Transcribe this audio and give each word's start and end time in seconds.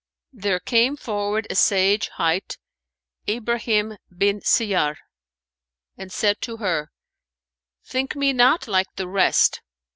There 0.33 0.59
came 0.59 0.97
forward 0.97 1.45
a 1.47 1.53
sage 1.53 2.07
hight 2.07 2.57
Ibrahim 3.29 3.97
bin 4.09 4.39
Siyyαr 4.39 4.95
and 5.95 6.11
said 6.11 6.41
to 6.41 6.57
her, 6.57 6.89
"Think 7.85 8.15
me 8.15 8.33
not 8.33 8.67
like 8.67 8.91
the 8.95 9.07
rest." 9.07 9.61